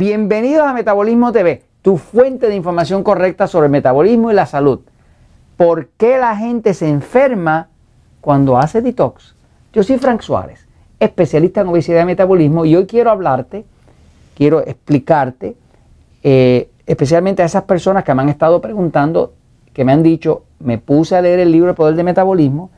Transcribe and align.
Bienvenidos 0.00 0.66
a 0.66 0.72
Metabolismo 0.72 1.30
TV, 1.30 1.62
tu 1.82 1.98
fuente 1.98 2.48
de 2.48 2.56
información 2.56 3.02
correcta 3.02 3.46
sobre 3.46 3.66
el 3.66 3.70
metabolismo 3.70 4.30
y 4.30 4.34
la 4.34 4.46
salud. 4.46 4.80
¿Por 5.58 5.88
qué 5.88 6.16
la 6.16 6.34
gente 6.36 6.72
se 6.72 6.88
enferma 6.88 7.68
cuando 8.22 8.56
hace 8.56 8.80
detox? 8.80 9.34
Yo 9.74 9.82
soy 9.82 9.98
Frank 9.98 10.22
Suárez, 10.22 10.66
especialista 10.98 11.60
en 11.60 11.66
obesidad 11.66 12.00
y 12.00 12.06
metabolismo, 12.06 12.64
y 12.64 12.76
hoy 12.76 12.86
quiero 12.86 13.10
hablarte, 13.10 13.66
quiero 14.34 14.60
explicarte, 14.60 15.54
eh, 16.22 16.70
especialmente 16.86 17.42
a 17.42 17.44
esas 17.44 17.64
personas 17.64 18.02
que 18.02 18.14
me 18.14 18.22
han 18.22 18.30
estado 18.30 18.62
preguntando, 18.62 19.34
que 19.74 19.84
me 19.84 19.92
han 19.92 20.02
dicho, 20.02 20.44
me 20.60 20.78
puse 20.78 21.14
a 21.14 21.20
leer 21.20 21.40
el 21.40 21.52
libro 21.52 21.68
El 21.68 21.76
Poder 21.76 21.94
del 21.94 22.06
Metabolismo, 22.06 22.70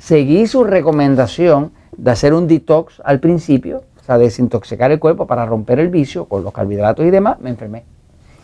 seguí 0.00 0.48
su 0.48 0.64
recomendación 0.64 1.70
de 1.96 2.10
hacer 2.10 2.34
un 2.34 2.48
detox 2.48 3.00
al 3.04 3.20
principio, 3.20 3.84
sea, 4.06 4.18
desintoxicar 4.18 4.92
el 4.92 5.00
cuerpo 5.00 5.26
para 5.26 5.44
romper 5.46 5.80
el 5.80 5.88
vicio 5.88 6.26
con 6.26 6.44
los 6.44 6.52
carbohidratos 6.52 7.04
y 7.04 7.10
demás, 7.10 7.40
me 7.40 7.50
enfermé. 7.50 7.84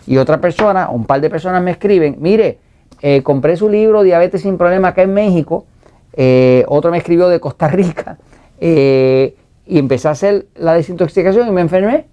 Y 0.06 0.16
otra 0.16 0.40
persona, 0.40 0.90
un 0.90 1.04
par 1.04 1.20
de 1.20 1.30
personas 1.30 1.62
me 1.62 1.70
escriben, 1.70 2.16
mire, 2.18 2.58
eh, 3.00 3.22
compré 3.22 3.56
su 3.56 3.68
libro 3.68 4.02
Diabetes 4.02 4.42
sin 4.42 4.58
problema 4.58 4.88
acá 4.88 5.02
en 5.02 5.14
México, 5.14 5.64
eh, 6.14 6.64
otro 6.66 6.90
me 6.90 6.98
escribió 6.98 7.28
de 7.28 7.38
Costa 7.38 7.68
Rica, 7.68 8.18
eh, 8.60 9.36
y 9.66 9.78
empecé 9.78 10.08
a 10.08 10.12
hacer 10.12 10.46
la 10.56 10.74
desintoxicación 10.74 11.46
y 11.46 11.52
me 11.52 11.60
enfermé. 11.60 12.06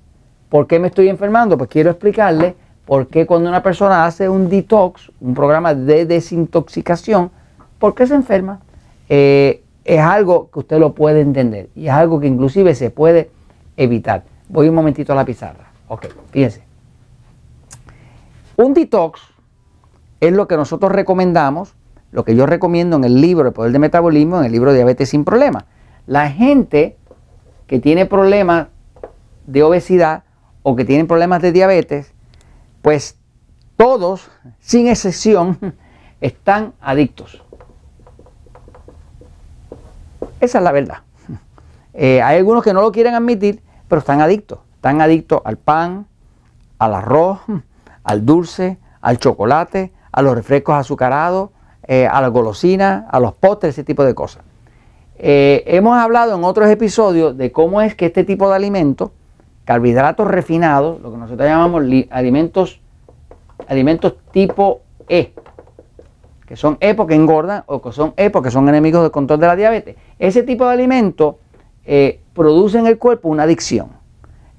¿Por 0.50 0.68
qué 0.68 0.80
me 0.80 0.88
estoy 0.88 1.10
enfermando? 1.10 1.58
Pues 1.58 1.70
quiero 1.70 1.90
explicarle 1.90 2.56
por 2.86 3.08
qué 3.08 3.26
cuando 3.26 3.50
una 3.50 3.62
persona 3.62 4.06
hace 4.06 4.30
un 4.30 4.50
detox, 4.50 5.12
un 5.22 5.34
programa 5.34 5.74
de 5.74 6.06
desintoxicación, 6.06 7.32
¿por 7.80 7.96
qué 7.96 8.06
se 8.06 8.16
enferma? 8.16 8.62
es 9.12 10.02
algo 10.02 10.52
que 10.52 10.60
usted 10.60 10.78
lo 10.78 10.94
puede 10.94 11.22
entender 11.22 11.70
y 11.76 11.88
es 11.88 11.92
algo 11.92 12.20
que 12.20 12.28
inclusive 12.28 12.76
se 12.76 12.92
puede 12.92 13.32
evitar. 13.80 14.24
Voy 14.50 14.70
un 14.70 14.76
momentito 14.76 15.14
a 15.14 15.16
la 15.16 15.26
pizarra. 15.26 15.72
Ok, 15.88 16.08
fíjense. 16.32 16.64
Un 18.58 18.74
detox 18.74 19.22
es 20.20 20.34
lo 20.34 20.48
que 20.48 20.58
nosotros 20.58 20.92
recomendamos, 20.92 21.76
lo 22.12 22.26
que 22.26 22.36
yo 22.36 22.46
recomiendo 22.46 22.98
en 22.98 23.06
el 23.06 23.22
libro 23.22 23.48
El 23.48 23.54
Poder 23.54 23.72
de 23.72 23.80
Metabolismo, 23.80 24.40
en 24.40 24.46
el 24.46 24.52
libro 24.52 24.74
Diabetes 24.74 25.10
sin 25.10 25.24
Problemas. 25.24 25.64
La 26.06 26.30
gente 26.30 26.98
que 27.68 27.80
tiene 27.80 28.06
problemas 28.06 28.68
de 29.48 29.64
obesidad 29.64 30.24
o 30.62 30.76
que 30.76 30.84
tiene 30.84 31.06
problemas 31.06 31.42
de 31.42 31.52
diabetes, 31.54 32.14
pues 32.82 33.18
todos, 33.78 34.30
sin 34.60 34.90
excepción, 34.90 35.58
están 36.22 36.74
adictos. 36.82 37.42
Esa 40.42 40.58
es 40.58 40.64
la 40.64 40.72
verdad. 40.72 40.98
Eh, 41.92 42.22
hay 42.22 42.38
algunos 42.38 42.64
que 42.64 42.72
no 42.72 42.82
lo 42.82 42.92
quieren 42.92 43.16
admitir, 43.16 43.62
pero 43.90 44.00
están 44.00 44.22
adictos. 44.22 44.60
Están 44.76 45.02
adictos 45.02 45.42
al 45.44 45.58
pan, 45.58 46.08
al 46.78 46.94
arroz, 46.94 47.40
al 48.04 48.26
dulce, 48.26 48.78
al 49.02 49.18
chocolate, 49.18 49.92
a 50.12 50.22
los 50.22 50.36
refrescos 50.36 50.76
azucarados, 50.76 51.50
eh, 51.88 52.08
a 52.08 52.22
la 52.22 52.28
golosina, 52.28 53.08
a 53.12 53.20
los 53.20 53.34
postres, 53.34 53.76
ese 53.76 53.84
tipo 53.84 54.06
de 54.06 54.14
cosas. 54.14 54.44
Eh, 55.18 55.64
hemos 55.68 55.98
hablado 55.98 56.36
en 56.36 56.44
otros 56.44 56.70
episodios 56.70 57.36
de 57.36 57.52
cómo 57.52 57.82
es 57.82 57.96
que 57.96 58.06
este 58.06 58.24
tipo 58.24 58.48
de 58.50 58.56
alimentos, 58.56 59.12
carbohidratos 59.66 60.28
refinados, 60.28 61.02
lo 61.02 61.12
que 61.12 61.18
nosotros 61.18 61.48
llamamos 61.48 61.84
alimentos, 62.12 62.80
alimentos 63.68 64.16
tipo 64.32 64.82
E, 65.10 65.34
que 66.46 66.56
son 66.56 66.78
E 66.80 66.96
porque 66.96 67.16
engordan 67.16 67.64
o 67.68 67.82
que 67.82 67.92
son 67.92 68.14
E 68.18 68.30
porque 68.30 68.50
son 68.50 68.70
enemigos 68.70 69.02
del 69.02 69.12
control 69.12 69.40
de 69.40 69.48
la 69.48 69.56
diabetes. 69.56 69.96
Ese 70.18 70.44
tipo 70.44 70.66
de 70.66 70.74
alimentos 70.74 71.36
eh, 71.92 72.22
produce 72.36 72.78
en 72.78 72.86
el 72.86 73.00
cuerpo 73.00 73.30
una 73.30 73.44
adicción. 73.44 73.88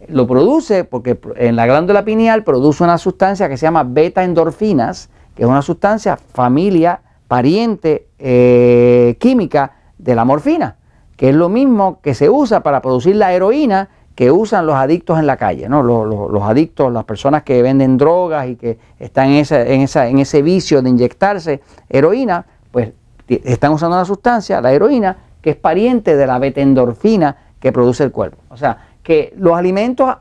Lo 0.09 0.27
produce 0.27 0.83
porque 0.83 1.17
en 1.37 1.55
la 1.55 1.65
glándula 1.65 2.05
pineal 2.05 2.43
produce 2.43 2.83
una 2.83 2.99
sustancia 2.99 3.49
que 3.49 3.57
se 3.57 3.67
llama 3.67 3.85
beta 3.85 4.25
endorfinas, 4.25 5.11
que 5.37 5.45
es 5.45 5.49
una 5.49 5.63
sustancia 5.63 6.17
familia, 6.17 7.03
pariente 7.29 8.09
eh, 8.19 9.17
química 9.21 9.77
de 9.97 10.17
la 10.17 10.25
morfina, 10.25 10.75
que 11.17 11.29
es 11.29 11.37
lo 11.37 11.49
mismo 11.49 12.01
que 12.03 12.15
se 12.15 12.29
usa 12.29 12.65
para 12.65 12.83
producir 12.83 13.15
la 13.15 13.33
heroína 13.33 13.91
que 14.17 14.33
usan 14.33 14.67
los 14.67 14.75
adictos 14.75 15.17
en 15.21 15.29
la 15.29 15.37
calle, 15.37 15.69
¿no? 15.69 15.85
los, 15.85 16.43
adictos, 16.43 16.93
las 16.93 17.05
personas 17.05 17.45
que 17.45 17.63
venden 17.63 17.97
drogas 17.97 18.49
y 18.49 18.57
que 18.57 18.77
están 18.99 19.29
en, 19.29 19.45
en, 19.49 19.81
esa, 19.83 20.09
en 20.09 20.19
ese 20.19 20.43
vicio 20.43 20.83
de 20.83 20.91
inyectarse 20.91 21.61
heroína, 21.89 22.45
pues 22.73 22.91
están 23.29 23.73
usando 23.73 23.95
una 23.95 24.05
sustancia, 24.05 24.61
la 24.61 24.73
heroína, 24.73 25.17
que 25.43 25.51
es 25.51 25.57
pariente 25.57 26.17
de 26.17 26.27
la 26.27 26.39
betendorfina 26.39 27.37
que 27.61 27.73
produce 27.73 28.05
el 28.05 28.13
cuerpo. 28.13 28.39
O 28.49 28.57
sea, 28.57 28.89
que 29.03 29.33
los 29.37 29.57
alimentos 29.57 30.15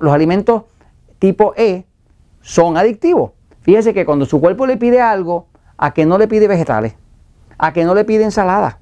los 0.00 0.12
alimentos 0.12 0.62
tipo 1.18 1.54
E 1.56 1.84
son 2.40 2.76
adictivos. 2.76 3.32
Fíjese 3.62 3.92
que 3.92 4.04
cuando 4.04 4.26
su 4.26 4.40
cuerpo 4.40 4.66
le 4.66 4.76
pide 4.76 5.00
algo, 5.00 5.46
a 5.76 5.92
que 5.92 6.06
no 6.06 6.18
le 6.18 6.28
pide 6.28 6.48
vegetales, 6.48 6.94
a 7.58 7.72
que 7.72 7.84
no 7.84 7.94
le 7.94 8.04
pide 8.04 8.24
ensalada. 8.24 8.78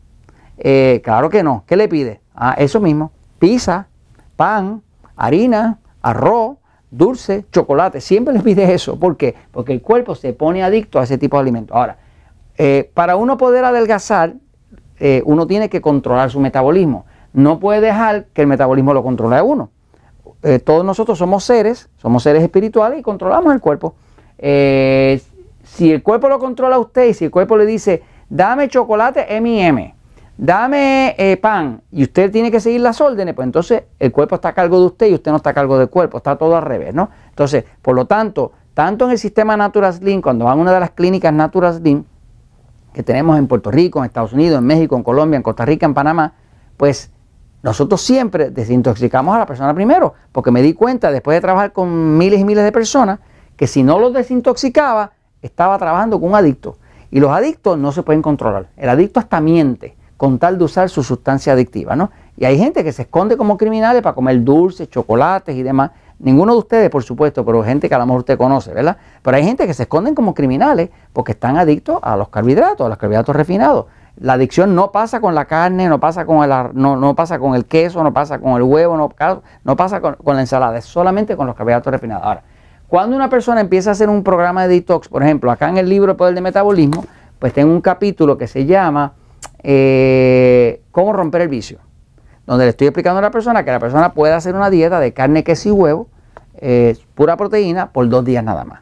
Eh, 0.59 1.01
claro 1.03 1.31
que 1.31 1.43
no. 1.43 1.65
¿Qué 1.67 1.77
le 1.77 1.89
pide? 1.89 2.21
Ah, 2.35 2.55
eso 2.59 2.81
mismo. 2.81 3.13
Pizza, 3.39 3.89
pan, 4.37 4.83
harina, 5.17 5.79
arroz, 6.03 6.59
dulce, 6.91 7.45
chocolate. 7.51 8.01
Siempre 8.01 8.35
les 8.35 8.43
pide 8.43 8.73
eso. 8.73 8.99
¿Por 8.99 9.17
qué? 9.17 9.35
Porque 9.51 9.73
el 9.73 9.83
cuerpo 9.83 10.15
se 10.15 10.33
pone 10.33 10.63
adicto 10.63 11.01
a 11.01 11.05
ese 11.05 11.19
tipo 11.19 11.37
de 11.37 11.43
alimentos. 11.43 11.77
Ahora, 11.77 11.99
eh, 12.57 12.91
para 12.95 13.17
uno 13.17 13.37
poder 13.37 13.65
adelgazar, 13.65 14.35
eh, 14.99 15.23
uno 15.25 15.47
tiene 15.47 15.69
que 15.69 15.81
controlar 15.81 16.31
su 16.31 16.41
metabolismo. 16.41 17.07
No 17.33 17.59
puede 17.59 17.81
dejar 17.81 18.27
que 18.27 18.43
el 18.43 18.47
metabolismo 18.47 18.95
lo 18.95 19.03
controle 19.03 19.37
a 19.37 19.43
uno. 19.43 19.71
Eh, 20.43 20.59
todos 20.59 20.85
nosotros 20.85 21.19
somos 21.19 21.45
seres, 21.45 21.89
somos 21.97 22.23
seres 22.23 22.43
espirituales 22.43 23.01
y 23.01 23.03
controlamos 23.03 23.53
el 23.55 23.61
cuerpo. 23.61 23.95
si 24.39 25.91
el 25.91 26.03
cuerpo 26.03 26.29
lo 26.29 26.39
controla 26.39 26.77
a 26.77 26.79
usted 26.79 27.07
y 27.09 27.15
si 27.15 27.25
el 27.25 27.31
cuerpo 27.31 27.57
le 27.57 27.67
dice, 27.67 28.03
dame 28.29 28.69
chocolate 28.69 29.37
M&M, 29.37 29.95
dame 30.37 31.15
eh, 31.19 31.37
pan 31.37 31.83
y 31.91 32.03
usted 32.03 32.31
tiene 32.31 32.51
que 32.51 32.61
seguir 32.61 32.81
las 32.81 33.01
órdenes, 33.01 33.35
pues 33.35 33.47
entonces 33.47 33.85
el 33.99 34.13
cuerpo 34.13 34.37
está 34.37 34.49
a 34.49 34.53
cargo 34.53 34.81
de 34.81 34.87
usted 34.87 35.07
y 35.09 35.15
usted 35.15 35.31
no 35.31 35.37
está 35.37 35.51
a 35.51 35.55
cargo 35.55 35.79
del 35.79 35.89
cuerpo, 35.89 36.19
está 36.19 36.37
todo 36.37 36.57
al 36.57 36.63
revés, 36.63 36.95
¿no? 36.95 37.11
Entonces, 37.29 37.65
por 37.83 37.95
lo 37.95 38.07
tanto, 38.07 38.53
tanto 38.75 39.05
en 39.05 39.13
el 39.13 39.19
sistema 39.19 39.57
Natural 39.57 39.93
Slim, 39.93 40.21
cuando 40.21 40.47
van 40.47 40.59
a 40.59 40.63
una 40.63 40.73
de 40.73 40.81
las 40.81 40.91
clínicas 40.91 41.33
Natural 41.33 41.75
Slim, 41.75 42.05
que 42.95 43.03
tenemos 43.03 43.37
en 43.39 43.49
Puerto 43.49 43.71
Rico, 43.71 43.99
en 43.99 44.07
Estados 44.07 44.33
Unidos, 44.33 44.61
en 44.61 44.65
México, 44.65 44.97
en 44.97 45.03
Colombia, 45.03 45.37
en 45.37 45.43
Costa 45.43 45.67
Rica, 45.67 45.85
en 45.85 45.93
Panamá, 45.93 46.33
pues 46.77 47.11
nosotros 47.63 48.01
siempre 48.01 48.51
desintoxicamos 48.51 49.35
a 49.35 49.39
la 49.39 49.47
persona 49.47 49.75
primero, 49.75 50.15
porque 50.33 50.51
me 50.51 50.63
di 50.63 50.73
cuenta 50.75 51.11
después 51.11 51.37
de 51.37 51.41
trabajar 51.41 51.73
con 51.73 52.17
miles 52.17 52.41
y 52.41 52.45
miles 52.45 52.65
de 52.65 52.73
personas, 52.73 53.19
que 53.57 53.67
si 53.67 53.83
no 53.83 53.99
los 53.99 54.13
desintoxicaba, 54.13 55.13
estaba 55.43 55.77
trabajando 55.77 56.21
con 56.21 56.31
un 56.31 56.37
adicto. 56.37 56.79
Y 57.11 57.21
los 57.21 57.31
adictos 57.31 57.77
no 57.79 57.93
se 57.93 58.03
pueden 58.03 58.23
controlar. 58.23 58.69
El 58.77 58.89
adicto 58.89 59.21
hasta 59.21 59.41
miente 59.41 59.97
con 60.17 60.39
tal 60.39 60.59
de 60.59 60.65
usar 60.65 60.89
su 60.89 61.03
sustancia 61.03 61.53
adictiva, 61.53 61.97
¿no? 61.97 62.11
Y 62.37 62.45
hay 62.45 62.59
gente 62.59 62.85
que 62.85 62.93
se 62.93 63.03
esconde 63.03 63.37
como 63.37 63.57
criminales 63.57 64.03
para 64.03 64.15
comer 64.15 64.43
dulces, 64.43 64.89
chocolates 64.89 65.55
y 65.57 65.63
demás. 65.63 65.91
Ninguno 66.19 66.53
de 66.53 66.59
ustedes, 66.59 66.91
por 66.91 67.03
supuesto, 67.03 67.45
pero 67.45 67.63
gente 67.65 67.89
que 67.89 67.95
a 67.95 67.99
lo 67.99 68.07
mejor 68.07 68.21
usted 68.21 68.39
conoce, 68.39 68.73
¿verdad? 68.73 68.97
Pero 69.23 69.37
hay 69.37 69.45
gente 69.45 69.67
que 69.67 69.75
se 69.75 69.83
esconden 69.83 70.15
como 70.15 70.35
criminales 70.35 70.91
porque 71.13 71.33
están 71.33 71.57
adictos 71.57 71.99
a 72.03 72.17
los 72.17 72.29
carbohidratos, 72.29 72.87
a 72.87 72.89
los 72.89 72.99
carbohidratos 72.99 73.35
refinados. 73.35 73.87
La 74.17 74.35
adicción 74.35 74.77
no 74.77 74.93
pasa 74.93 75.21
con 75.21 75.35
la 75.35 75.47
carne, 75.47 75.89
no 75.89 75.99
pasa 75.99 76.25
con 76.25 76.45
el, 76.45 76.51
no, 76.75 76.97
no 76.97 77.15
pasa 77.17 77.39
con 77.41 77.57
el 77.57 77.65
queso, 77.65 78.05
no 78.05 78.13
pasa 78.13 78.39
con 78.39 78.53
el 78.53 78.63
huevo, 78.63 78.97
no, 78.97 79.09
pasa 79.77 80.01
con, 80.01 80.17
la 80.25 80.41
ensalada, 80.41 80.79
es 80.79 80.85
solamente 80.85 81.37
con 81.37 81.49
los 81.49 81.57
carbohidratos 81.57 81.93
refinados. 81.93 82.25
Ahora, 82.25 82.43
cuando 82.87 83.17
una 83.17 83.29
persona 83.29 83.61
empieza 83.61 83.91
a 83.91 83.93
hacer 83.93 84.09
un 84.09 84.23
programa 84.23 84.69
de 84.69 84.75
detox, 84.75 85.09
por 85.09 85.25
ejemplo, 85.25 85.51
acá 85.51 85.69
en 85.69 85.79
el 85.79 85.89
libro 85.89 86.13
El 86.13 86.17
Poder 86.17 86.35
de 86.35 86.41
Metabolismo, 86.41 87.05
pues 87.41 87.53
tengo 87.53 87.73
un 87.73 87.81
capítulo 87.81 88.39
que 88.39 88.47
se 88.47 88.67
llama 88.67 89.15
eh, 89.65 90.83
cómo 90.93 91.13
romper 91.13 91.43
el 91.43 91.49
vicio, 91.49 91.79
donde 92.47 92.65
le 92.65 92.71
estoy 92.71 92.87
explicando 92.87 93.19
a 93.19 93.23
la 93.23 93.31
persona 93.31 93.65
que 93.65 93.71
la 93.71 93.79
persona 93.79 94.13
puede 94.13 94.35
hacer 94.35 94.55
una 94.55 94.71
dieta 94.71 95.01
de 95.01 95.13
carne, 95.13 95.45
queso 95.45 95.69
y 95.69 95.73
huevo, 95.73 96.09
eh, 96.57 96.97
pura 97.15 97.37
proteína, 97.37 97.91
por 97.93 98.09
dos 98.09 98.25
días 98.25 98.45
nada 98.45 98.65
más. 98.65 98.81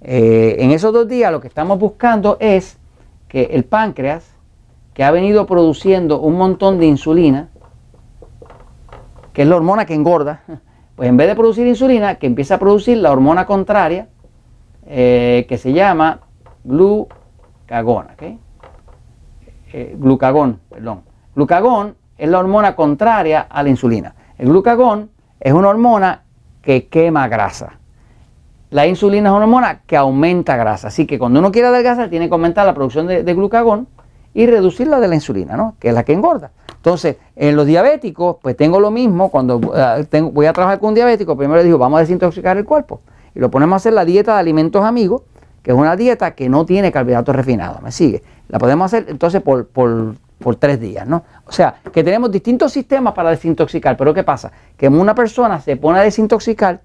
Eh, 0.00 0.56
en 0.58 0.70
esos 0.70 0.92
dos 0.92 1.08
días 1.08 1.32
lo 1.32 1.40
que 1.40 1.48
estamos 1.48 1.78
buscando 1.78 2.36
es 2.40 2.78
que 3.28 3.44
el 3.52 3.64
páncreas, 3.64 4.30
que 4.94 5.04
ha 5.04 5.10
venido 5.10 5.46
produciendo 5.46 6.20
un 6.20 6.36
montón 6.36 6.78
de 6.78 6.86
insulina, 6.86 7.48
que 9.32 9.42
es 9.42 9.48
la 9.48 9.56
hormona 9.56 9.84
que 9.84 9.94
engorda, 9.94 10.42
pues 10.96 11.08
en 11.08 11.16
vez 11.16 11.28
de 11.28 11.34
producir 11.34 11.66
insulina, 11.66 12.16
que 12.16 12.26
empieza 12.26 12.54
a 12.54 12.58
producir 12.58 12.98
la 12.98 13.12
hormona 13.12 13.46
contraria, 13.46 14.08
que 14.86 15.58
se 15.60 15.72
llama 15.72 16.20
glucagona. 16.62 18.14
Eh, 19.72 19.94
glucagón, 19.98 20.60
perdón. 20.70 21.02
Glucagón 21.34 21.96
es 22.18 22.28
la 22.28 22.38
hormona 22.38 22.76
contraria 22.76 23.46
a 23.48 23.62
la 23.62 23.68
insulina. 23.68 24.14
El 24.38 24.48
glucagón 24.48 25.10
es 25.40 25.52
una 25.52 25.68
hormona 25.68 26.22
que 26.62 26.86
quema 26.88 27.28
grasa. 27.28 27.78
La 28.70 28.86
insulina 28.86 29.28
es 29.28 29.34
una 29.34 29.44
hormona 29.44 29.80
que 29.86 29.96
aumenta 29.96 30.56
grasa. 30.56 30.88
Así 30.88 31.06
que 31.06 31.18
cuando 31.18 31.38
uno 31.38 31.52
quiere 31.52 31.68
adelgazar, 31.68 32.10
tiene 32.10 32.28
que 32.28 32.34
aumentar 32.34 32.66
la 32.66 32.74
producción 32.74 33.06
de, 33.06 33.22
glucagón 33.34 33.86
y 34.34 34.46
reducir 34.46 34.88
la 34.88 35.00
de 35.00 35.08
la 35.08 35.14
insulina, 35.14 35.56
¿no? 35.56 35.76
que 35.78 35.88
es 35.88 35.94
la 35.94 36.04
que 36.04 36.12
engorda. 36.12 36.50
Entonces, 36.74 37.16
en 37.36 37.56
los 37.56 37.66
diabéticos, 37.66 38.36
pues 38.42 38.56
tengo 38.56 38.78
lo 38.80 38.90
mismo, 38.90 39.30
cuando 39.30 39.60
eh, 39.74 40.20
voy 40.32 40.46
a 40.46 40.52
trabajar 40.52 40.78
con 40.78 40.90
un 40.90 40.94
diabético, 40.94 41.36
primero 41.36 41.58
le 41.58 41.64
digo, 41.64 41.78
vamos 41.78 41.98
a 41.98 42.00
desintoxicar 42.00 42.56
el 42.56 42.64
cuerpo. 42.64 43.00
Y 43.34 43.40
lo 43.40 43.50
ponemos 43.50 43.74
a 43.74 43.76
hacer 43.76 43.92
la 43.92 44.04
dieta 44.04 44.34
de 44.34 44.40
alimentos 44.40 44.84
amigos, 44.84 45.22
que 45.62 45.72
es 45.72 45.76
una 45.76 45.96
dieta 45.96 46.34
que 46.34 46.48
no 46.48 46.64
tiene 46.64 46.92
carbohidratos 46.92 47.34
refinados, 47.34 47.82
¿me 47.82 47.90
sigue? 47.90 48.22
La 48.48 48.58
podemos 48.58 48.86
hacer 48.86 49.06
entonces 49.08 49.42
por, 49.42 49.66
por, 49.66 50.14
por 50.38 50.56
tres 50.56 50.80
días, 50.80 51.06
¿no? 51.06 51.24
O 51.46 51.52
sea, 51.52 51.76
que 51.92 52.04
tenemos 52.04 52.30
distintos 52.30 52.72
sistemas 52.72 53.14
para 53.14 53.30
desintoxicar, 53.30 53.96
pero 53.96 54.12
¿qué 54.12 54.22
pasa? 54.22 54.52
Que 54.76 54.88
una 54.88 55.14
persona 55.14 55.60
se 55.60 55.76
pone 55.76 55.98
a 55.98 56.02
desintoxicar 56.02 56.80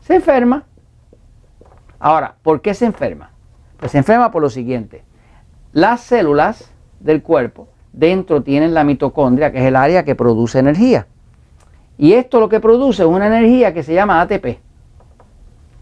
se 0.00 0.14
enferma. 0.14 0.64
Ahora, 1.98 2.36
¿por 2.42 2.60
qué 2.60 2.74
se 2.74 2.84
enferma? 2.86 3.30
Pues 3.78 3.92
se 3.92 3.98
enferma 3.98 4.30
por 4.30 4.42
lo 4.42 4.50
siguiente. 4.50 5.04
Las 5.72 6.02
células 6.02 6.70
del 7.00 7.22
cuerpo 7.22 7.68
dentro 7.96 8.42
tienen 8.42 8.74
la 8.74 8.84
mitocondria, 8.84 9.50
que 9.50 9.58
es 9.58 9.64
el 9.64 9.74
área 9.74 10.04
que 10.04 10.14
produce 10.14 10.58
energía. 10.58 11.06
Y 11.98 12.12
esto 12.12 12.38
lo 12.38 12.48
que 12.48 12.60
produce 12.60 13.02
es 13.02 13.08
una 13.08 13.26
energía 13.26 13.74
que 13.74 13.82
se 13.82 13.94
llama 13.94 14.20
ATP. 14.20 14.58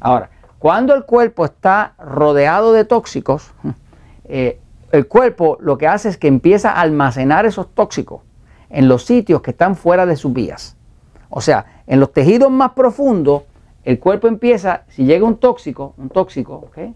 Ahora, 0.00 0.31
cuando 0.58 0.94
el 0.94 1.05
cuerpo 1.05 1.44
está 1.44 1.94
rodeado 1.99 2.72
de 2.72 2.84
tóxicos, 2.84 3.52
eh, 4.25 4.61
el 4.93 5.08
cuerpo 5.08 5.58
lo 5.61 5.76
que 5.76 5.88
hace 5.88 6.08
es 6.08 6.16
que 6.16 6.28
empieza 6.28 6.70
a 6.70 6.81
almacenar 6.81 7.46
esos 7.46 7.75
tóxicos 7.75 8.22
en 8.70 8.88
los 8.88 9.05
sitios 9.05 9.43
que 9.43 9.50
están 9.50 9.75
fuera 9.75 10.06
de 10.06 10.17
sus 10.17 10.32
vías. 10.32 10.76
O 11.28 11.40
sea, 11.40 11.82
en 11.87 11.99
los 11.99 12.12
tejidos 12.12 12.50
más 12.50 12.72
profundos, 12.72 13.43
el 13.82 13.99
cuerpo 13.99 14.28
empieza, 14.28 14.84
si 14.88 15.05
llega 15.05 15.26
un 15.26 15.37
tóxico, 15.37 15.94
un 15.99 16.08
tóxico, 16.08 16.55
¿ok? 16.55 16.94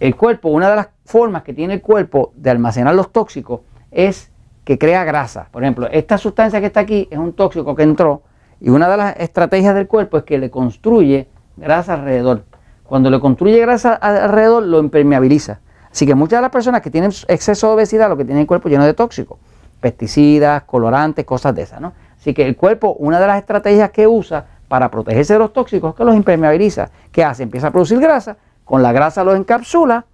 El 0.00 0.14
cuerpo, 0.16 0.50
una 0.50 0.70
de 0.70 0.76
las 0.76 0.88
formas 1.04 1.42
que 1.42 1.52
tiene 1.52 1.74
el 1.74 1.80
cuerpo 1.80 2.32
de 2.36 2.50
almacenar 2.50 2.94
los 2.94 3.12
tóxicos 3.12 3.60
es 3.90 4.30
que 4.64 4.78
crea 4.78 5.04
grasa. 5.04 5.48
Por 5.50 5.62
ejemplo, 5.64 5.88
esta 5.90 6.18
sustancia 6.18 6.60
que 6.60 6.66
está 6.66 6.80
aquí 6.80 7.08
es 7.10 7.18
un 7.18 7.32
tóxico 7.32 7.74
que 7.74 7.82
entró 7.82 8.22
y 8.60 8.68
una 8.68 8.88
de 8.88 8.96
las 8.96 9.16
estrategias 9.18 9.74
del 9.74 9.86
cuerpo 9.86 10.18
es 10.18 10.24
que 10.24 10.38
le 10.38 10.50
construye 10.50 11.28
grasa 11.56 11.94
alrededor. 11.94 12.44
Cuando 12.84 13.10
le 13.10 13.20
construye 13.20 13.58
grasa 13.60 13.94
alrededor, 13.94 14.62
lo 14.62 14.78
impermeabiliza. 14.78 15.60
Así 15.90 16.06
que 16.06 16.14
muchas 16.14 16.38
de 16.38 16.42
las 16.42 16.50
personas 16.50 16.80
que 16.80 16.90
tienen 16.90 17.10
exceso 17.28 17.68
de 17.68 17.74
obesidad, 17.74 18.08
lo 18.08 18.16
que 18.16 18.24
tienen 18.24 18.42
el 18.42 18.46
cuerpo 18.46 18.68
lleno 18.68 18.84
de 18.84 18.94
tóxicos, 18.94 19.38
pesticidas, 19.80 20.62
colorantes, 20.64 21.24
cosas 21.24 21.54
de 21.54 21.62
esas, 21.62 21.80
¿no? 21.80 21.92
Así 22.18 22.34
que 22.34 22.46
el 22.46 22.56
cuerpo, 22.56 22.94
una 22.98 23.20
de 23.20 23.26
las 23.26 23.38
estrategias 23.38 23.90
que 23.90 24.06
usa 24.06 24.44
para 24.68 24.90
protegerse 24.90 25.32
de 25.32 25.38
los 25.38 25.52
tóxicos 25.52 25.90
es 25.90 25.96
que 25.96 26.04
los 26.04 26.14
impermeabiliza. 26.14 26.90
¿Qué 27.10 27.24
hace? 27.24 27.42
Empieza 27.42 27.68
a 27.68 27.70
producir 27.70 27.98
grasa 28.00 28.36
con 28.68 28.82
la 28.82 28.92
grasa 28.92 29.24
los 29.24 29.34
encapsula. 29.34 30.04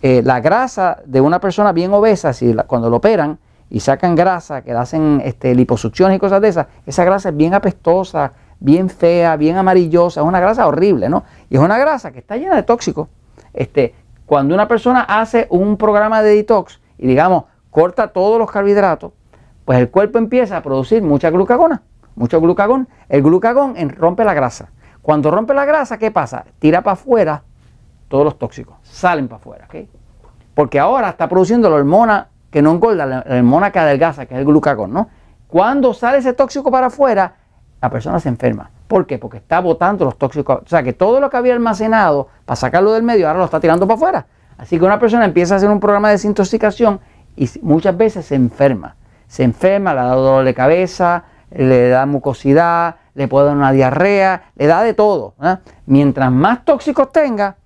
Eh, 0.00 0.22
la 0.22 0.40
grasa 0.40 0.98
de 1.04 1.20
una 1.20 1.40
persona 1.40 1.72
bien 1.72 1.92
obesa, 1.92 2.32
si 2.32 2.54
cuando 2.68 2.88
lo 2.88 2.98
operan 2.98 3.38
y 3.68 3.80
sacan 3.80 4.14
grasa, 4.14 4.62
que 4.62 4.72
le 4.72 4.78
hacen 4.78 5.20
este, 5.24 5.52
liposucción 5.54 6.12
y 6.12 6.18
cosas 6.18 6.40
de 6.40 6.48
esas, 6.48 6.66
esa 6.86 7.02
grasa 7.04 7.30
es 7.30 7.36
bien 7.36 7.54
apestosa, 7.54 8.32
bien 8.60 8.88
fea, 8.88 9.36
bien 9.36 9.56
amarillosa, 9.56 10.20
es 10.20 10.26
una 10.26 10.38
grasa 10.38 10.66
horrible, 10.68 11.08
¿no? 11.08 11.24
Y 11.50 11.56
es 11.56 11.60
una 11.60 11.76
grasa 11.76 12.12
que 12.12 12.20
está 12.20 12.36
llena 12.36 12.54
de 12.54 12.62
tóxicos. 12.62 13.08
Este, 13.52 13.94
cuando 14.26 14.54
una 14.54 14.68
persona 14.68 15.00
hace 15.00 15.48
un 15.50 15.76
programa 15.76 16.22
de 16.22 16.36
detox 16.36 16.80
y 16.98 17.08
digamos 17.08 17.44
corta 17.70 18.08
todos 18.08 18.38
los 18.38 18.48
carbohidratos, 18.48 19.10
pues 19.64 19.78
el 19.80 19.90
cuerpo 19.90 20.18
empieza 20.18 20.58
a 20.58 20.62
producir 20.62 21.02
mucha 21.02 21.30
glucagona, 21.30 21.82
mucho 22.14 22.40
glucagón. 22.40 22.86
El 23.08 23.22
glucagón 23.22 23.74
rompe 23.96 24.24
la 24.24 24.34
grasa. 24.34 24.68
Cuando 25.02 25.32
rompe 25.32 25.52
la 25.52 25.64
grasa, 25.64 25.98
¿qué 25.98 26.12
pasa? 26.12 26.44
Tira 26.60 26.82
para 26.82 26.94
afuera 26.94 27.42
todos 28.08 28.24
los 28.24 28.38
tóxicos, 28.38 28.76
salen 28.82 29.28
para 29.28 29.40
afuera. 29.40 29.68
Porque 30.54 30.78
ahora 30.78 31.10
está 31.10 31.28
produciendo 31.28 31.68
la 31.68 31.76
hormona 31.76 32.28
que 32.50 32.62
no 32.62 32.70
engorda, 32.72 33.06
la 33.06 33.24
hormona 33.28 33.70
que 33.72 33.78
adelgaza, 33.78 34.26
que 34.26 34.34
es 34.34 34.40
el 34.40 34.46
glucagón, 34.46 34.92
¿no? 34.92 35.08
Cuando 35.48 35.94
sale 35.94 36.18
ese 36.18 36.32
tóxico 36.32 36.70
para 36.70 36.86
afuera, 36.86 37.34
la 37.80 37.90
persona 37.90 38.18
se 38.18 38.28
enferma. 38.28 38.70
¿Por 38.88 39.06
qué? 39.06 39.18
Porque 39.18 39.38
está 39.38 39.60
botando 39.60 40.04
los 40.04 40.16
tóxicos. 40.18 40.62
O 40.64 40.68
sea, 40.68 40.82
que 40.82 40.92
todo 40.92 41.20
lo 41.20 41.30
que 41.30 41.36
había 41.36 41.52
almacenado 41.52 42.28
para 42.44 42.56
sacarlo 42.56 42.92
del 42.92 43.02
medio, 43.02 43.26
ahora 43.26 43.40
lo 43.40 43.44
está 43.44 43.60
tirando 43.60 43.86
para 43.86 43.96
afuera. 43.96 44.26
Así 44.56 44.78
que 44.78 44.84
una 44.84 44.98
persona 44.98 45.24
empieza 45.24 45.54
a 45.54 45.56
hacer 45.56 45.68
un 45.68 45.80
programa 45.80 46.08
de 46.08 46.14
desintoxicación 46.14 47.00
y 47.36 47.48
muchas 47.62 47.96
veces 47.96 48.26
se 48.26 48.36
enferma. 48.36 48.96
Se 49.26 49.42
enferma, 49.42 49.94
le 49.94 50.00
da 50.00 50.14
dolor 50.14 50.44
de 50.44 50.54
cabeza, 50.54 51.24
le 51.50 51.88
da 51.88 52.06
mucosidad, 52.06 52.96
le 53.14 53.28
puede 53.28 53.46
dar 53.46 53.56
una 53.56 53.72
diarrea, 53.72 54.44
le 54.56 54.66
da 54.66 54.82
de 54.82 54.94
todo. 54.94 55.34
¿eh? 55.42 55.56
Mientras 55.86 56.30
más 56.30 56.64
tóxicos 56.64 57.10
tenga, 57.12 57.56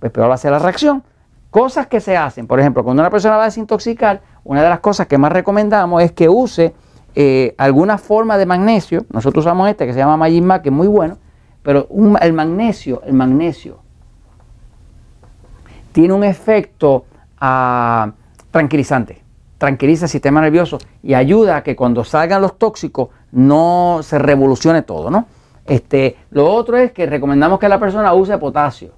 pues 0.00 0.10
peor 0.10 0.28
va 0.28 0.34
a 0.34 0.38
ser 0.38 0.50
la 0.50 0.58
reacción. 0.58 1.04
Cosas 1.50 1.86
que 1.86 2.00
se 2.00 2.16
hacen, 2.16 2.46
por 2.46 2.58
ejemplo, 2.58 2.82
cuando 2.82 3.02
una 3.02 3.10
persona 3.10 3.36
va 3.36 3.42
a 3.42 3.46
desintoxicar, 3.46 4.22
una 4.44 4.62
de 4.62 4.68
las 4.68 4.80
cosas 4.80 5.06
que 5.06 5.18
más 5.18 5.30
recomendamos 5.30 6.02
es 6.02 6.12
que 6.12 6.28
use 6.28 6.74
eh, 7.14 7.54
alguna 7.58 7.98
forma 7.98 8.38
de 8.38 8.46
magnesio. 8.46 9.04
Nosotros 9.10 9.44
usamos 9.44 9.68
este 9.68 9.86
que 9.86 9.92
se 9.92 9.98
llama 9.98 10.16
Magisma, 10.16 10.62
que 10.62 10.70
es 10.70 10.74
muy 10.74 10.88
bueno, 10.88 11.18
pero 11.62 11.86
el 12.20 12.32
magnesio, 12.32 13.02
el 13.04 13.12
magnesio 13.12 13.78
tiene 15.92 16.14
un 16.14 16.24
efecto 16.24 17.04
ah, 17.40 18.12
tranquilizante, 18.50 19.22
tranquiliza 19.58 20.06
el 20.06 20.10
sistema 20.10 20.40
nervioso 20.40 20.78
y 21.02 21.14
ayuda 21.14 21.56
a 21.56 21.62
que 21.62 21.76
cuando 21.76 22.04
salgan 22.04 22.42
los 22.42 22.58
tóxicos 22.58 23.08
no 23.32 24.00
se 24.02 24.18
revolucione 24.18 24.82
todo, 24.82 25.10
¿no? 25.10 25.26
Este, 25.66 26.16
lo 26.30 26.52
otro 26.52 26.76
es 26.76 26.92
que 26.92 27.06
recomendamos 27.06 27.58
que 27.58 27.68
la 27.68 27.78
persona 27.78 28.12
use 28.14 28.36
potasio. 28.38 28.92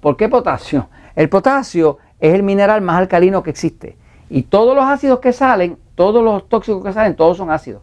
¿Por 0.00 0.16
qué 0.16 0.28
potasio? 0.28 0.88
El 1.14 1.28
potasio 1.28 1.98
es 2.18 2.34
el 2.34 2.42
mineral 2.42 2.80
más 2.80 2.98
alcalino 2.98 3.42
que 3.42 3.50
existe. 3.50 3.96
Y 4.28 4.42
todos 4.42 4.74
los 4.74 4.84
ácidos 4.84 5.20
que 5.20 5.32
salen, 5.32 5.78
todos 5.94 6.22
los 6.22 6.48
tóxicos 6.48 6.82
que 6.84 6.92
salen, 6.92 7.16
todos 7.16 7.36
son 7.36 7.50
ácidos. 7.50 7.82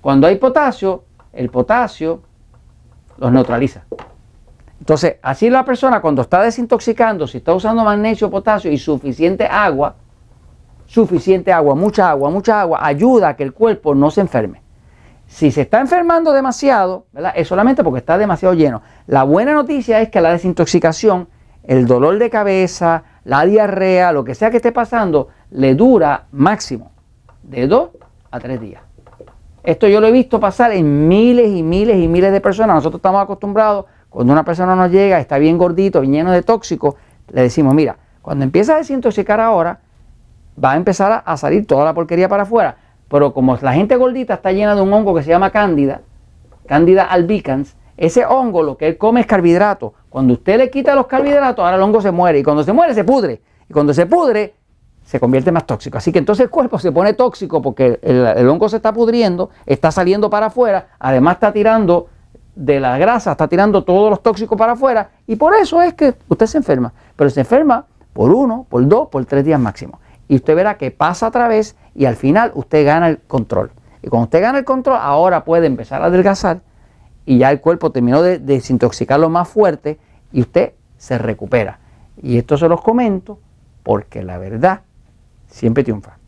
Cuando 0.00 0.26
hay 0.26 0.36
potasio, 0.36 1.04
el 1.32 1.50
potasio 1.50 2.22
los 3.18 3.32
neutraliza. 3.32 3.84
Entonces, 4.78 5.16
así 5.22 5.50
la 5.50 5.64
persona 5.64 6.00
cuando 6.00 6.22
está 6.22 6.42
desintoxicando, 6.42 7.26
si 7.26 7.38
está 7.38 7.54
usando 7.54 7.84
magnesio, 7.84 8.30
potasio 8.30 8.70
y 8.70 8.78
suficiente 8.78 9.46
agua, 9.46 9.96
suficiente 10.86 11.52
agua, 11.52 11.74
mucha 11.74 12.10
agua, 12.10 12.30
mucha 12.30 12.60
agua, 12.60 12.80
ayuda 12.82 13.30
a 13.30 13.36
que 13.36 13.44
el 13.44 13.52
cuerpo 13.52 13.94
no 13.94 14.10
se 14.10 14.20
enferme. 14.20 14.63
Si 15.26 15.50
se 15.50 15.62
está 15.62 15.80
enfermando 15.80 16.32
demasiado, 16.32 17.06
es 17.34 17.48
solamente 17.48 17.82
porque 17.82 17.98
está 17.98 18.18
demasiado 18.18 18.54
lleno. 18.54 18.82
La 19.06 19.24
buena 19.24 19.52
noticia 19.52 20.00
es 20.00 20.10
que 20.10 20.20
la 20.20 20.30
desintoxicación, 20.30 21.28
el 21.64 21.86
dolor 21.86 22.18
de 22.18 22.30
cabeza, 22.30 23.04
la 23.24 23.44
diarrea, 23.44 24.12
lo 24.12 24.24
que 24.24 24.34
sea 24.34 24.50
que 24.50 24.58
esté 24.58 24.70
pasando, 24.70 25.28
le 25.50 25.74
dura 25.74 26.26
máximo 26.32 26.92
de 27.42 27.66
dos 27.66 27.90
a 28.30 28.38
tres 28.38 28.60
días. 28.60 28.82
Esto 29.62 29.88
yo 29.88 30.00
lo 30.00 30.06
he 30.06 30.12
visto 30.12 30.38
pasar 30.38 30.72
en 30.72 31.08
miles 31.08 31.48
y 31.48 31.62
miles 31.62 31.96
y 31.98 32.06
miles 32.06 32.32
de 32.32 32.40
personas. 32.40 32.76
Nosotros 32.76 32.98
estamos 32.98 33.22
acostumbrados, 33.22 33.86
cuando 34.10 34.32
una 34.32 34.44
persona 34.44 34.76
nos 34.76 34.90
llega, 34.90 35.18
está 35.18 35.38
bien 35.38 35.56
gordito, 35.56 36.02
lleno 36.02 36.30
de 36.30 36.42
tóxicos, 36.42 36.94
le 37.32 37.42
decimos, 37.42 37.74
mira, 37.74 37.96
cuando 38.20 38.44
empieza 38.44 38.74
a 38.74 38.78
desintoxicar 38.78 39.40
ahora, 39.40 39.80
va 40.62 40.72
a 40.72 40.76
empezar 40.76 41.22
a 41.24 41.36
salir 41.36 41.66
toda 41.66 41.84
la 41.84 41.94
porquería 41.94 42.28
para 42.28 42.44
afuera. 42.44 42.76
Pero 43.08 43.32
como 43.32 43.56
la 43.60 43.72
gente 43.72 43.96
gordita 43.96 44.34
está 44.34 44.52
llena 44.52 44.74
de 44.74 44.82
un 44.82 44.92
hongo 44.92 45.14
que 45.14 45.22
se 45.22 45.30
llama 45.30 45.50
cándida, 45.50 46.02
cándida 46.66 47.04
albicans, 47.04 47.76
ese 47.96 48.26
hongo 48.26 48.62
lo 48.62 48.76
que 48.76 48.88
él 48.88 48.98
come 48.98 49.20
es 49.20 49.26
carbohidrato. 49.26 49.94
Cuando 50.08 50.34
usted 50.34 50.58
le 50.58 50.70
quita 50.70 50.94
los 50.94 51.06
carbohidratos, 51.06 51.64
ahora 51.64 51.76
el 51.76 51.82
hongo 51.82 52.00
se 52.00 52.10
muere. 52.10 52.38
Y 52.40 52.42
cuando 52.42 52.64
se 52.64 52.72
muere, 52.72 52.94
se 52.94 53.04
pudre. 53.04 53.40
Y 53.68 53.72
cuando 53.72 53.94
se 53.94 54.06
pudre, 54.06 54.54
se 55.04 55.20
convierte 55.20 55.52
más 55.52 55.66
tóxico. 55.66 55.98
Así 55.98 56.12
que 56.12 56.18
entonces 56.18 56.44
el 56.44 56.50
cuerpo 56.50 56.78
se 56.78 56.90
pone 56.90 57.12
tóxico 57.12 57.62
porque 57.62 57.98
el, 58.02 58.48
hongo 58.48 58.68
se 58.68 58.76
está 58.76 58.92
pudriendo, 58.92 59.50
está 59.66 59.90
saliendo 59.90 60.30
para 60.30 60.46
afuera, 60.46 60.88
además 60.98 61.34
está 61.34 61.52
tirando 61.52 62.08
de 62.56 62.80
la 62.80 62.98
grasa, 62.98 63.32
está 63.32 63.48
tirando 63.48 63.84
todos 63.84 64.10
los 64.10 64.22
tóxicos 64.22 64.56
para 64.56 64.72
afuera. 64.72 65.10
Y 65.26 65.36
por 65.36 65.54
eso 65.54 65.82
es 65.82 65.94
que 65.94 66.14
usted 66.28 66.46
se 66.46 66.58
enferma. 66.58 66.92
Pero 67.16 67.30
se 67.30 67.40
enferma 67.40 67.86
por 68.12 68.32
uno, 68.32 68.66
por 68.68 68.86
dos, 68.88 69.08
por 69.08 69.24
tres 69.24 69.44
días 69.44 69.60
máximo. 69.60 70.00
Y 70.28 70.36
usted 70.36 70.54
verá 70.54 70.76
que 70.76 70.90
pasa 70.90 71.28
otra 71.28 71.48
vez 71.48 71.76
y 71.94 72.06
al 72.06 72.16
final 72.16 72.52
usted 72.54 72.84
gana 72.84 73.08
el 73.08 73.18
control. 73.18 73.70
Y 74.02 74.08
cuando 74.08 74.24
usted 74.24 74.40
gana 74.42 74.58
el 74.58 74.64
control, 74.64 74.98
ahora 75.00 75.44
puede 75.44 75.66
empezar 75.66 76.02
a 76.02 76.06
adelgazar 76.06 76.60
y 77.26 77.38
ya 77.38 77.50
el 77.50 77.60
cuerpo 77.60 77.90
terminó 77.90 78.22
de 78.22 78.38
desintoxicarlo 78.38 79.30
más 79.30 79.48
fuerte 79.48 79.98
y 80.32 80.42
usted 80.42 80.74
se 80.96 81.18
recupera. 81.18 81.78
Y 82.22 82.38
esto 82.38 82.56
se 82.56 82.68
los 82.68 82.80
comento 82.80 83.38
porque 83.82 84.22
la 84.22 84.38
verdad 84.38 84.82
siempre 85.46 85.84
triunfa. 85.84 86.18